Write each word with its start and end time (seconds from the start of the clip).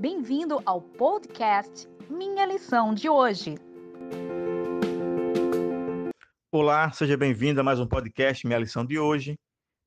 Bem-vindo 0.00 0.62
ao 0.64 0.80
podcast 0.80 1.86
Minha 2.08 2.46
Lição 2.46 2.94
de 2.94 3.06
Hoje. 3.06 3.56
Olá, 6.50 6.90
seja 6.90 7.18
bem-vindo 7.18 7.60
a 7.60 7.62
mais 7.62 7.78
um 7.78 7.86
podcast 7.86 8.46
Minha 8.46 8.60
Lição 8.60 8.82
de 8.82 8.98
Hoje. 8.98 9.38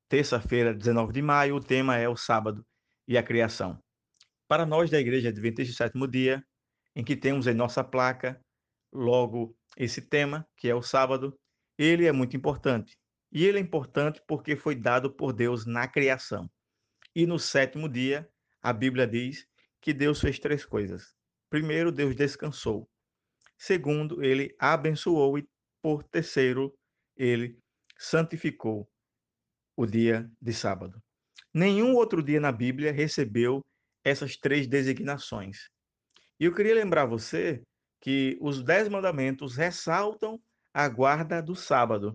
Terça-feira, 0.08 0.72
19 0.72 1.12
de 1.12 1.20
maio, 1.20 1.56
o 1.56 1.60
tema 1.60 1.96
é 1.96 2.08
o 2.08 2.14
sábado 2.14 2.64
e 3.08 3.18
a 3.18 3.24
criação. 3.24 3.76
Para 4.46 4.64
nós 4.64 4.88
da 4.88 5.00
Igreja 5.00 5.30
Adventista 5.30 5.72
do 5.72 5.76
Sétimo 5.76 6.06
Dia, 6.06 6.44
em 6.94 7.02
que 7.02 7.16
temos 7.16 7.48
em 7.48 7.54
nossa 7.54 7.82
placa 7.82 8.40
logo 8.92 9.52
esse 9.76 10.00
tema, 10.00 10.46
que 10.56 10.68
é 10.68 10.74
o 10.76 10.80
sábado, 10.80 11.36
ele 11.76 12.06
é 12.06 12.12
muito 12.12 12.36
importante. 12.36 12.96
E 13.32 13.44
ele 13.44 13.58
é 13.58 13.60
importante 13.60 14.22
porque 14.28 14.54
foi 14.54 14.76
dado 14.76 15.12
por 15.12 15.32
Deus 15.32 15.66
na 15.66 15.88
criação. 15.88 16.48
E 17.16 17.26
no 17.26 17.36
sétimo 17.36 17.88
dia, 17.88 18.30
a 18.62 18.72
Bíblia 18.72 19.08
diz 19.08 19.44
que 19.84 19.92
Deus 19.92 20.18
fez 20.18 20.38
três 20.38 20.64
coisas. 20.64 21.14
Primeiro, 21.50 21.92
Deus 21.92 22.16
descansou. 22.16 22.88
Segundo, 23.58 24.24
ele 24.24 24.56
abençoou 24.58 25.38
e 25.38 25.46
por 25.82 26.02
terceiro, 26.02 26.74
ele 27.14 27.58
santificou 27.98 28.88
o 29.76 29.84
dia 29.84 30.26
de 30.40 30.54
sábado. 30.54 30.98
Nenhum 31.52 31.94
outro 31.96 32.22
dia 32.22 32.40
na 32.40 32.50
Bíblia 32.50 32.92
recebeu 32.92 33.60
essas 34.02 34.38
três 34.38 34.66
designações. 34.66 35.68
E 36.40 36.46
eu 36.46 36.54
queria 36.54 36.74
lembrar 36.74 37.04
você 37.04 37.62
que 38.00 38.38
os 38.40 38.64
dez 38.64 38.88
mandamentos 38.88 39.54
ressaltam 39.54 40.40
a 40.72 40.88
guarda 40.88 41.42
do 41.42 41.54
sábado, 41.54 42.14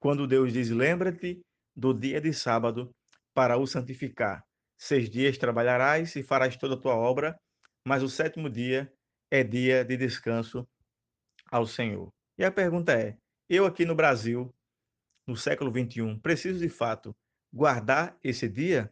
quando 0.00 0.26
Deus 0.26 0.52
diz: 0.52 0.68
Lembra-te 0.68 1.40
do 1.76 1.94
dia 1.94 2.20
de 2.20 2.32
sábado 2.32 2.90
para 3.32 3.56
o 3.56 3.68
santificar. 3.68 4.44
Seis 4.76 5.08
dias 5.08 5.38
trabalharás 5.38 6.16
e 6.16 6.22
farás 6.22 6.56
toda 6.56 6.74
a 6.74 6.80
tua 6.80 6.94
obra, 6.94 7.38
mas 7.86 8.02
o 8.02 8.08
sétimo 8.08 8.50
dia 8.50 8.92
é 9.30 9.42
dia 9.42 9.84
de 9.84 9.96
descanso 9.96 10.66
ao 11.50 11.66
Senhor. 11.66 12.12
E 12.38 12.44
a 12.44 12.50
pergunta 12.50 12.92
é: 12.92 13.16
eu 13.48 13.66
aqui 13.66 13.84
no 13.84 13.94
Brasil, 13.94 14.54
no 15.26 15.36
século 15.36 15.70
21, 15.70 16.18
preciso 16.18 16.58
de 16.58 16.68
fato 16.68 17.14
guardar 17.52 18.16
esse 18.22 18.48
dia? 18.48 18.90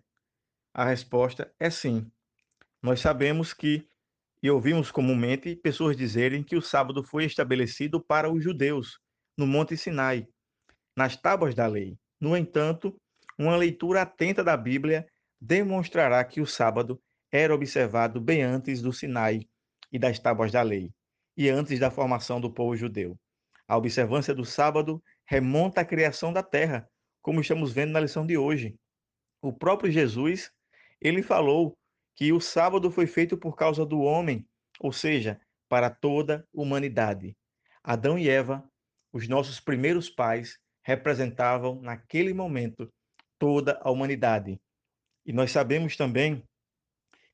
A 0.75 0.85
resposta 0.85 1.53
é 1.61 1.69
sim. 1.69 2.11
Nós 2.83 3.01
sabemos 3.01 3.53
que 3.53 3.87
e 4.43 4.51
ouvimos 4.51 4.91
comumente 4.91 5.55
pessoas 5.55 5.97
dizerem 5.97 6.43
que 6.43 6.57
o 6.57 6.63
sábado 6.63 7.05
foi 7.05 7.25
estabelecido 7.25 8.03
para 8.03 8.31
os 8.31 8.43
judeus 8.43 8.99
no 9.39 9.47
Monte 9.47 9.77
Sinai, 9.77 10.27
nas 10.97 11.17
tábuas 11.17 11.55
da 11.55 11.67
lei. 11.67 11.97
No 12.21 12.37
entanto, 12.37 12.97
uma 13.39 13.57
leitura 13.57 14.03
atenta 14.03 14.43
da 14.43 14.57
Bíblia 14.57 15.07
demonstrará 15.45 16.25
que 16.25 16.41
o 16.41 16.47
sábado 16.47 17.03
era 17.29 17.53
observado 17.53 18.21
bem 18.21 18.45
antes 18.45 18.81
do 18.81 18.93
Sinai 18.93 19.41
e 19.91 19.99
das 19.99 20.21
tábuas 20.21 20.53
da 20.53 20.63
lei, 20.63 20.95
e 21.37 21.49
antes 21.49 21.81
da 21.81 21.91
formação 21.91 22.41
do 22.41 22.49
povo 22.49 22.77
judeu. 22.77 23.19
A 23.67 23.77
observância 23.77 24.33
do 24.33 24.45
sábado 24.45 25.03
remonta 25.27 25.81
à 25.81 25.85
criação 25.85 26.33
da 26.33 26.45
terra, 26.45 26.89
como 27.21 27.41
estamos 27.41 27.73
vendo 27.73 27.91
na 27.91 27.99
lição 27.99 28.25
de 28.25 28.39
hoje. 28.39 28.77
O 29.41 29.53
próprio 29.53 29.91
Jesus, 29.91 30.53
ele 31.01 31.25
falou 31.25 31.77
que 32.15 32.33
o 32.33 32.41
sábado 32.41 32.89
foi 32.89 33.09
feito 33.09 33.37
por 33.37 33.57
causa 33.57 33.85
do 33.85 34.01
homem, 34.01 34.47
ou 34.79 34.93
seja, 34.93 35.41
para 35.69 35.91
toda 35.91 36.47
a 36.57 36.61
humanidade. 36.61 37.37
Adão 37.83 38.17
e 38.17 38.29
Eva, 38.29 38.65
os 39.13 39.27
nossos 39.27 39.59
primeiros 39.59 40.09
pais, 40.09 40.57
representavam 40.85 41.81
naquele 41.83 42.33
momento 42.33 42.89
toda 43.41 43.81
a 43.83 43.91
humanidade. 43.91 44.61
E 45.25 45.33
nós 45.33 45.53
sabemos 45.53 45.97
também 45.97 46.43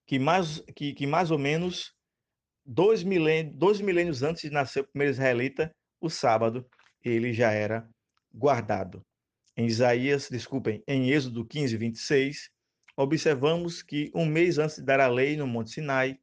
que 0.07 0.19
mais, 0.19 0.61
que, 0.75 0.93
que 0.95 1.07
mais 1.07 1.31
ou 1.31 1.39
menos 1.39 1.95
dois 2.65 3.03
milênios, 3.03 3.57
dois 3.57 3.81
milênios 3.81 4.23
antes 4.23 4.43
de 4.43 4.51
nascer 4.51 4.81
o 4.81 4.89
primeiro 4.89 5.13
israelita, 5.13 5.75
o 6.01 6.11
sábado 6.11 6.69
ele 7.03 7.33
já 7.33 7.51
era 7.51 7.89
guardado. 8.33 9.03
Em 9.57 9.67
Isaías, 9.67 10.29
desculpem, 10.31 10.83
em 10.87 11.11
Êxodo 11.11 11.45
15, 11.45 11.77
26, 11.77 12.51
observamos 12.97 13.83
que 13.83 14.11
um 14.15 14.27
mês 14.27 14.59
antes 14.59 14.77
de 14.77 14.85
dar 14.85 15.01
a 15.01 15.09
lei 15.09 15.37
no 15.37 15.47
Monte 15.47 15.71
Sinai, 15.71 16.19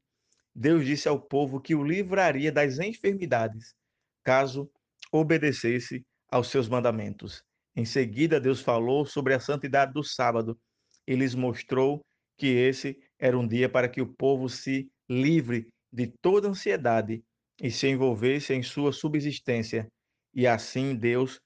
Deus 0.54 0.86
disse 0.86 1.08
ao 1.08 1.20
povo 1.20 1.60
que 1.60 1.76
o 1.76 1.84
livraria 1.84 2.52
das 2.52 2.80
enfermidades, 2.80 3.76
caso 4.24 4.72
obedecesse 5.12 6.06
aos 6.30 6.50
seus 6.50 6.70
mandamentos. 6.70 7.44
Em 7.76 7.84
seguida, 7.86 8.40
Deus 8.40 8.62
falou 8.62 9.06
sobre 9.06 9.34
a 9.34 9.40
santidade 9.40 9.92
do 9.92 10.04
sábado 10.04 10.58
e 11.08 11.16
lhes 11.16 11.36
mostrou 11.36 12.02
que 12.38 12.48
esse 12.48 13.00
era 13.20 13.38
um 13.38 13.48
dia 13.48 13.70
para 13.70 13.88
que 13.88 14.02
o 14.02 14.14
povo 14.14 14.50
se 14.50 14.90
livre 15.10 15.68
de 15.92 16.08
toda 16.22 16.50
ansiedade 16.50 17.24
e 17.62 17.72
se 17.72 17.88
envolvesse 17.88 18.54
em 18.54 18.62
sua 18.62 18.92
subsistência. 18.92 19.88
E 20.34 20.46
assim 20.46 20.96
Deus 20.96 21.40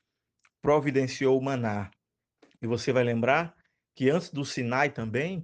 providenciou 0.62 1.38
o 1.38 1.44
maná. 1.44 1.92
E 2.62 2.68
você 2.68 2.92
vai 2.92 3.04
lembrar 3.04 3.56
que 3.96 4.10
antes 4.10 4.30
do 4.32 4.44
Sinai 4.44 4.90
também, 4.90 5.44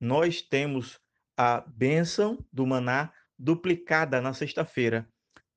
nós 0.00 0.42
temos 0.42 0.98
a 1.36 1.60
bênção 1.60 2.38
do 2.52 2.66
maná 2.66 3.12
duplicada 3.38 4.20
na 4.20 4.34
sexta-feira, 4.34 5.08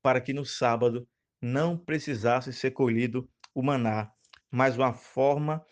para 0.02 0.20
que 0.20 0.32
no 0.32 0.44
sábado 0.44 1.06
não 1.42 1.76
precisasse 1.76 2.52
ser 2.52 2.70
colhido 2.70 3.28
o 3.54 3.62
maná, 3.62 4.10
mas 4.50 4.76
uma 4.76 4.94
forma, 4.94 5.64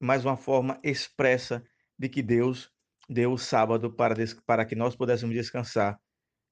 mais 0.00 0.24
uma 0.24 0.36
forma 0.36 0.78
expressa 0.82 1.64
de 1.98 2.08
que 2.08 2.22
Deus 2.22 2.70
deu 3.08 3.32
o 3.32 3.38
sábado 3.38 3.92
para, 3.92 4.14
para 4.46 4.64
que 4.64 4.74
nós 4.74 4.96
pudéssemos 4.96 5.34
descansar, 5.34 5.98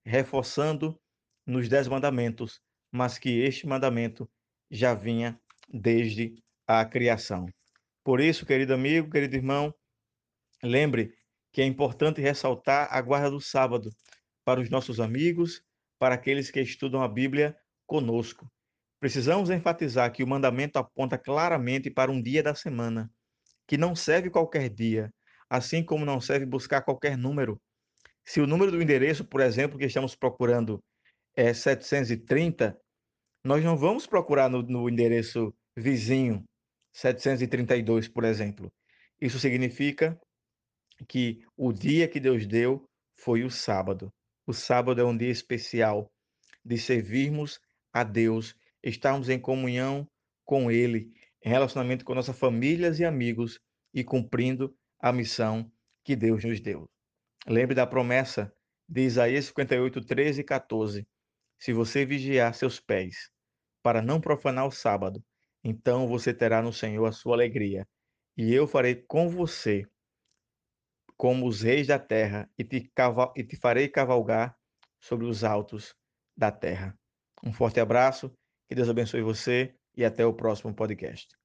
reforçando 0.05 1.01
nos 1.47 1.69
dez 1.69 1.89
mandamentos, 1.89 2.61
mas 2.91 3.19
que 3.19 3.41
este 3.41 3.67
mandamento 3.67 4.31
já 4.71 4.95
vinha 4.95 5.41
desde 5.69 6.35
a 6.67 6.85
criação. 6.85 7.47
Por 8.05 8.21
isso, 8.21 8.47
querido 8.47 8.75
amigo, 8.75 9.11
querido 9.11 9.37
irmão, 9.37 9.75
lembre 10.63 11.15
que 11.53 11.61
é 11.61 11.65
importante 11.65 12.21
ressaltar 12.21 12.89
a 12.91 13.01
guarda 13.01 13.31
do 13.31 13.41
sábado 13.41 13.91
para 14.45 14.61
os 14.61 14.71
nossos 14.71 15.01
amigos, 15.01 15.63
para 15.99 16.15
aqueles 16.15 16.51
que 16.51 16.61
estudam 16.61 17.03
a 17.03 17.09
Bíblia 17.09 17.57
conosco. 17.87 18.51
Precisamos 18.99 19.51
enfatizar 19.51 20.13
que 20.13 20.23
o 20.23 20.27
mandamento 20.27 20.79
aponta 20.79 21.19
claramente 21.19 21.91
para 21.91 22.11
um 22.11 22.23
dia 22.23 22.43
da 22.43 22.55
semana, 22.55 23.11
que 23.67 23.77
não 23.77 23.95
serve 23.95 24.31
qualquer 24.31 24.69
dia, 24.69 25.13
assim 25.53 25.85
como 25.85 26.07
não 26.07 26.19
serve 26.19 26.47
buscar 26.47 26.81
qualquer 26.81 27.15
número. 27.15 27.61
Se 28.25 28.41
o 28.41 28.47
número 28.47 28.73
do 28.73 28.81
endereço, 28.81 29.23
por 29.23 29.43
exemplo, 29.43 29.79
que 29.79 29.85
estamos 29.85 30.17
procurando 30.17 30.83
é 31.37 31.53
730, 31.53 32.75
nós 33.45 33.63
não 33.63 33.77
vamos 33.77 34.07
procurar 34.07 34.49
no, 34.49 34.63
no 34.63 34.89
endereço 34.89 35.53
vizinho, 35.77 36.43
732, 36.95 38.09
por 38.09 38.25
exemplo. 38.25 38.73
Isso 39.21 39.39
significa 39.39 40.19
que 41.07 41.45
o 41.55 41.71
dia 41.71 42.09
que 42.09 42.19
Deus 42.19 42.47
deu 42.47 42.83
foi 43.15 43.45
o 43.45 43.51
sábado. 43.51 44.11
O 44.47 44.55
sábado 44.55 45.03
é 45.03 45.05
um 45.05 45.15
dia 45.15 45.31
especial 45.31 46.11
de 46.65 46.79
servirmos 46.79 47.61
a 47.93 48.03
Deus, 48.03 48.57
estarmos 48.83 49.29
em 49.29 49.39
comunhão 49.39 50.09
com 50.47 50.71
Ele, 50.71 51.13
em 51.45 51.51
relacionamento 51.51 52.07
com 52.07 52.15
nossas 52.15 52.39
famílias 52.39 52.99
e 53.01 53.05
amigos 53.05 53.61
e 53.93 54.03
cumprindo 54.03 54.75
a 55.03 55.13
missão 55.13 55.69
que 56.05 56.15
Deus 56.15 56.45
nos 56.45 56.61
deu. 56.61 56.89
Lembre 57.47 57.75
da 57.75 57.85
promessa 57.85 58.55
de 58.89 59.03
Isaías 59.03 59.47
58, 59.47 60.01
13 60.05 60.41
e 60.41 60.45
14. 60.45 61.09
Se 61.59 61.73
você 61.73 62.07
vigiar 62.07 62.55
seus 62.55 62.79
pés 62.79 63.31
para 63.83 64.01
não 64.01 64.21
profanar 64.21 64.67
o 64.67 64.71
sábado, 64.71 65.23
então 65.65 66.07
você 66.07 66.33
terá 66.33 66.63
no 66.63 66.73
Senhor 66.73 67.05
a 67.05 67.13
sua 67.13 67.35
alegria, 67.35 67.87
e 68.37 68.53
eu 68.55 68.67
farei 68.67 68.95
com 68.95 69.29
você 69.29 69.85
como 71.17 71.47
os 71.47 71.63
reis 71.63 71.87
da 71.87 71.99
terra, 71.99 72.49
e 72.59 72.65
te, 72.65 72.91
caval 72.95 73.33
e 73.37 73.45
te 73.45 73.57
farei 73.57 73.89
cavalgar 73.89 74.57
sobre 75.01 75.27
os 75.27 75.45
altos 75.45 75.95
da 76.37 76.51
terra. 76.51 76.99
Um 77.45 77.53
forte 77.53 77.81
abraço, 77.81 78.33
que 78.69 78.75
Deus 78.75 78.89
abençoe 78.89 79.23
você 79.23 79.75
e 79.97 80.05
até 80.05 80.25
o 80.25 80.35
próximo 80.35 80.75
podcast. 80.75 81.42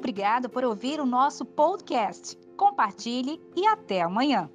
Obrigado 0.00 0.48
por 0.48 0.64
ouvir 0.64 0.98
o 0.98 1.04
nosso 1.04 1.44
podcast. 1.44 2.34
Compartilhe 2.56 3.38
e 3.54 3.66
até 3.66 4.00
amanhã. 4.00 4.50